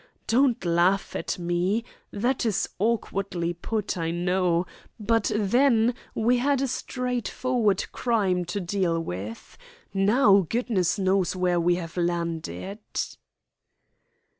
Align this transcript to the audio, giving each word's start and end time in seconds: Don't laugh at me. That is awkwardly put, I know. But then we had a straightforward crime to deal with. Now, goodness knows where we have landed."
Don't 0.25 0.65
laugh 0.65 1.15
at 1.15 1.37
me. 1.37 1.83
That 2.11 2.43
is 2.43 2.67
awkwardly 2.79 3.53
put, 3.53 3.99
I 3.99 4.09
know. 4.09 4.65
But 4.99 5.31
then 5.35 5.93
we 6.15 6.39
had 6.39 6.59
a 6.63 6.67
straightforward 6.67 7.85
crime 7.91 8.43
to 8.45 8.59
deal 8.59 8.99
with. 8.99 9.59
Now, 9.93 10.47
goodness 10.49 10.97
knows 10.97 11.35
where 11.35 11.59
we 11.59 11.75
have 11.75 11.97
landed." 11.97 12.79